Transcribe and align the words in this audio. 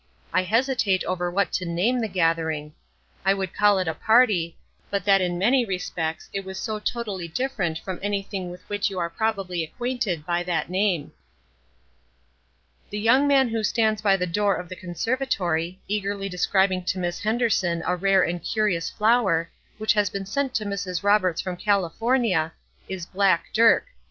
I 0.33 0.41
hesitate 0.41 1.03
over 1.03 1.29
what 1.29 1.53
to 1.53 1.63
name 1.63 1.99
the 2.01 2.07
gathering. 2.07 2.73
I 3.23 3.35
would 3.35 3.53
call 3.53 3.77
it 3.77 3.87
a 3.87 3.93
party, 3.93 4.57
but 4.89 5.05
that 5.05 5.21
in 5.21 5.37
many 5.37 5.63
respects 5.63 6.27
it 6.33 6.43
was 6.43 6.57
so 6.59 6.79
totally 6.79 7.27
different 7.27 7.77
from 7.77 7.99
anything 8.01 8.49
with 8.49 8.61
which 8.67 8.89
you 8.89 8.97
are 8.97 9.11
probably 9.11 9.63
acquainted 9.63 10.25
by 10.25 10.41
that 10.41 10.71
name. 10.71 11.11
The 12.89 12.97
young 12.99 13.27
man 13.27 13.49
who 13.49 13.61
stands 13.63 14.01
by 14.01 14.17
the 14.17 14.25
door 14.25 14.55
of 14.55 14.69
the 14.69 14.75
conservatory, 14.75 15.79
eagerly 15.87 16.27
describing 16.29 16.83
to 16.85 16.97
Miss 16.97 17.19
Henderson 17.19 17.83
a 17.85 17.95
rare 17.95 18.23
and 18.23 18.43
curious 18.43 18.89
flower, 18.89 19.51
which 19.77 19.93
has 19.93 20.09
been 20.09 20.25
sent 20.25 20.55
to 20.55 20.65
Mrs. 20.65 21.03
Roberts 21.03 21.41
from 21.41 21.57
California, 21.57 22.53
is 22.89 23.05
"black 23.05 23.53
Dirk." 23.53 23.85